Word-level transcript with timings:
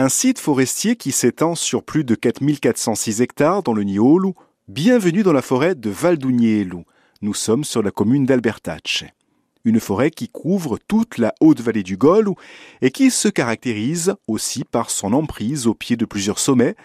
Un 0.00 0.08
site 0.08 0.38
forestier 0.38 0.96
qui 0.96 1.12
s'étend 1.12 1.54
sur 1.54 1.82
plus 1.82 2.04
de 2.04 2.14
4406 2.14 3.20
hectares 3.20 3.62
dans 3.62 3.74
le 3.74 3.82
Niolu. 3.82 4.32
Bienvenue 4.66 5.22
dans 5.22 5.34
la 5.34 5.42
forêt 5.42 5.74
de 5.74 5.90
Valdounielu. 5.90 6.86
Nous 7.20 7.34
sommes 7.34 7.64
sur 7.64 7.82
la 7.82 7.90
commune 7.90 8.24
d'Albertace. 8.24 9.04
Une 9.66 9.78
forêt 9.78 10.10
qui 10.10 10.28
couvre 10.28 10.78
toute 10.88 11.18
la 11.18 11.34
haute 11.40 11.60
vallée 11.60 11.82
du 11.82 11.98
Gol 11.98 12.30
et 12.80 12.90
qui 12.90 13.10
se 13.10 13.28
caractérise 13.28 14.14
aussi 14.26 14.64
par 14.64 14.88
son 14.88 15.12
emprise 15.12 15.66
au 15.66 15.74
pied 15.74 15.98
de 15.98 16.06
plusieurs 16.06 16.38
sommets. 16.38 16.76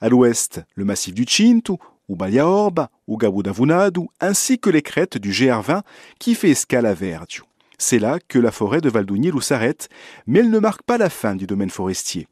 À 0.00 0.08
l'ouest, 0.08 0.60
le 0.74 0.84
massif 0.84 1.14
du 1.14 1.26
Cinto, 1.28 1.78
ou 2.08 2.16
Baliaorba, 2.16 2.90
ou 3.06 3.18
Gabudavunadu, 3.18 4.08
ainsi 4.18 4.58
que 4.58 4.70
les 4.70 4.82
crêtes 4.82 5.16
du 5.16 5.30
GR20 5.30 5.82
qui 6.18 6.34
fait 6.34 6.50
escale 6.50 6.86
à 6.86 6.94
Verdio. 6.94 7.44
C'est 7.78 8.00
là 8.00 8.18
que 8.26 8.40
la 8.40 8.50
forêt 8.50 8.80
de 8.80 8.90
Valdounielu 8.90 9.40
s'arrête, 9.42 9.88
mais 10.26 10.40
elle 10.40 10.50
ne 10.50 10.58
marque 10.58 10.82
pas 10.82 10.98
la 10.98 11.08
fin 11.08 11.36
du 11.36 11.46
domaine 11.46 11.70
forestier. 11.70 12.26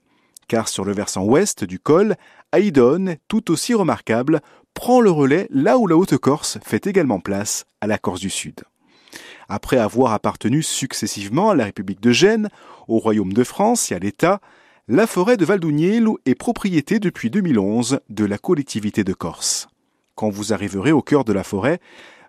Car 0.48 0.68
sur 0.68 0.84
le 0.84 0.92
versant 0.92 1.24
ouest 1.24 1.64
du 1.64 1.78
col, 1.78 2.16
Aïdon, 2.52 3.16
tout 3.28 3.50
aussi 3.50 3.74
remarquable, 3.74 4.40
prend 4.74 5.00
le 5.00 5.10
relais 5.10 5.46
là 5.50 5.78
où 5.78 5.86
la 5.86 5.96
Haute-Corse 5.96 6.58
fait 6.64 6.86
également 6.86 7.20
place 7.20 7.64
à 7.80 7.86
la 7.86 7.98
Corse 7.98 8.20
du 8.20 8.30
Sud. 8.30 8.60
Après 9.48 9.78
avoir 9.78 10.12
appartenu 10.12 10.62
successivement 10.62 11.50
à 11.50 11.54
la 11.54 11.64
République 11.64 12.00
de 12.00 12.12
Gênes, 12.12 12.48
au 12.88 12.98
Royaume 12.98 13.32
de 13.32 13.44
France 13.44 13.92
et 13.92 13.94
à 13.94 13.98
l'État, 13.98 14.40
la 14.88 15.06
forêt 15.06 15.36
de 15.36 15.44
Valdounielu 15.44 16.16
est 16.26 16.34
propriété 16.34 16.98
depuis 16.98 17.30
2011 17.30 18.00
de 18.08 18.24
la 18.24 18.38
collectivité 18.38 19.04
de 19.04 19.12
Corse. 19.12 19.68
Quand 20.14 20.30
vous 20.30 20.52
arriverez 20.52 20.92
au 20.92 21.02
cœur 21.02 21.24
de 21.24 21.32
la 21.32 21.44
forêt, 21.44 21.80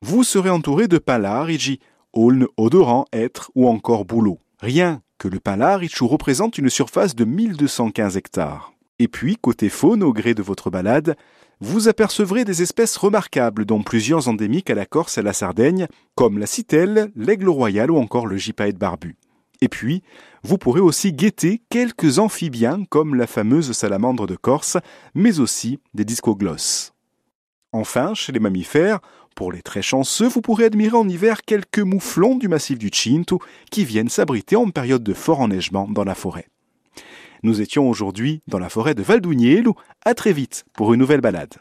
vous 0.01 0.23
serez 0.23 0.49
entouré 0.49 0.87
de 0.87 0.97
pins 0.97 1.17
larigi, 1.17 1.79
aulnes 2.13 2.47
odorants, 2.57 3.05
hêtres 3.11 3.51
ou 3.55 3.67
encore 3.67 4.05
bouleaux. 4.05 4.39
Rien 4.59 5.01
que 5.23 5.29
le 5.29 5.39
pin 5.39 5.55
larichou 5.55 6.05
représente 6.09 6.57
une 6.57 6.69
surface 6.69 7.15
de 7.15 7.23
1215 7.23 8.17
hectares. 8.17 8.73
Et 8.99 9.07
puis, 9.07 9.37
côté 9.37 9.69
faune, 9.69 10.03
au 10.03 10.11
gré 10.11 10.33
de 10.33 10.41
votre 10.41 10.69
balade, 10.69 11.15
vous 11.61 11.87
apercevrez 11.87 12.43
des 12.43 12.61
espèces 12.61 12.97
remarquables, 12.97 13.63
dont 13.63 13.83
plusieurs 13.83 14.27
endémiques 14.27 14.69
à 14.69 14.75
la 14.75 14.85
Corse 14.85 15.17
et 15.17 15.21
à 15.21 15.23
la 15.23 15.31
Sardaigne, 15.31 15.87
comme 16.15 16.39
la 16.39 16.45
citelle, 16.45 17.09
l'aigle 17.15 17.47
royal 17.47 17.89
ou 17.89 17.99
encore 17.99 18.27
le 18.27 18.35
gypaète 18.35 18.77
barbu. 18.77 19.15
Et 19.61 19.69
puis, 19.69 20.03
vous 20.43 20.57
pourrez 20.57 20.81
aussi 20.81 21.13
guetter 21.13 21.61
quelques 21.69 22.19
amphibiens 22.19 22.83
comme 22.89 23.15
la 23.15 23.25
fameuse 23.25 23.71
salamandre 23.71 24.27
de 24.27 24.35
Corse, 24.35 24.75
mais 25.15 25.39
aussi 25.39 25.79
des 25.93 26.03
discoglosses. 26.03 26.91
Enfin, 27.71 28.13
chez 28.13 28.33
les 28.33 28.41
mammifères, 28.41 28.99
pour 29.35 29.51
les 29.51 29.61
très 29.61 29.81
chanceux, 29.81 30.27
vous 30.27 30.41
pourrez 30.41 30.65
admirer 30.65 30.95
en 30.95 31.07
hiver 31.07 31.41
quelques 31.43 31.79
mouflons 31.79 32.35
du 32.35 32.47
massif 32.47 32.77
du 32.77 32.89
Cinto 32.93 33.39
qui 33.71 33.85
viennent 33.85 34.09
s'abriter 34.09 34.55
en 34.55 34.69
période 34.69 35.03
de 35.03 35.13
fort 35.13 35.41
enneigement 35.41 35.87
dans 35.89 36.03
la 36.03 36.15
forêt. 36.15 36.47
Nous 37.43 37.59
étions 37.59 37.89
aujourd'hui 37.89 38.41
dans 38.47 38.59
la 38.59 38.69
forêt 38.69 38.95
de 38.95 39.03
Valdounielu. 39.03 39.71
À 40.05 40.13
très 40.13 40.31
vite 40.31 40.63
pour 40.73 40.93
une 40.93 40.99
nouvelle 40.99 41.21
balade. 41.21 41.55